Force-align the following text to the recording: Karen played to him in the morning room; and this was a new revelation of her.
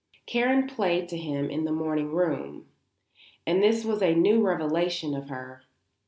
Karen 0.25 0.65
played 0.65 1.07
to 1.09 1.15
him 1.15 1.51
in 1.51 1.63
the 1.63 1.71
morning 1.71 2.11
room; 2.11 2.65
and 3.45 3.61
this 3.61 3.85
was 3.85 4.01
a 4.01 4.15
new 4.15 4.41
revelation 4.41 5.13
of 5.15 5.29
her. 5.29 5.61